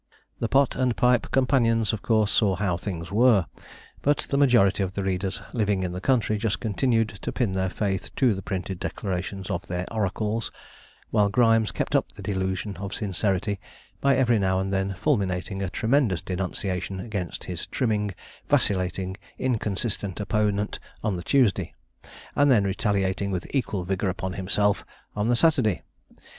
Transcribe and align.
The 0.39 0.47
pot 0.49 0.75
and 0.75 0.97
pipe 0.97 1.29
companions 1.29 1.93
of 1.93 2.01
course 2.01 2.31
saw 2.31 2.55
how 2.55 2.75
things 2.75 3.11
were, 3.11 3.45
but 4.01 4.17
the 4.31 4.35
majority 4.39 4.81
of 4.81 4.93
the 4.93 5.03
readers 5.03 5.43
living 5.53 5.83
in 5.83 5.91
the 5.91 6.01
country 6.01 6.39
just 6.39 6.59
continued 6.59 7.09
to 7.21 7.31
pin 7.31 7.51
their 7.51 7.69
faith 7.69 8.09
to 8.15 8.33
the 8.33 8.41
printed 8.41 8.79
declarations 8.79 9.51
of 9.51 9.67
their 9.67 9.85
oracles, 9.93 10.51
while 11.11 11.29
Grimes 11.29 11.71
kept 11.71 11.95
up 11.95 12.13
the 12.13 12.23
delusion 12.23 12.77
of 12.77 12.95
sincerity 12.95 13.59
by 13.99 14.15
every 14.17 14.39
now 14.39 14.59
and 14.59 14.73
then 14.73 14.95
fulminating 14.95 15.61
a 15.61 15.69
tremendous 15.69 16.23
denunciation 16.23 16.99
against 16.99 17.43
his 17.43 17.67
trimming, 17.67 18.09
vacillating, 18.49 19.17
inconsistent 19.37 20.19
opponent 20.19 20.79
on 21.03 21.15
the 21.15 21.21
Tuesday, 21.21 21.75
and 22.35 22.49
then 22.49 22.63
retaliating 22.63 23.29
with 23.29 23.45
equal 23.53 23.83
vigour 23.83 24.09
upon 24.09 24.33
himself 24.33 24.83
on 25.15 25.27
the 25.27 25.35
Saturday. 25.35 25.83